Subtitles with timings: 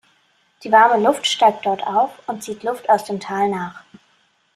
[0.63, 3.83] Die warme Luft steigt dort auf und zieht Luft aus dem Tal nach.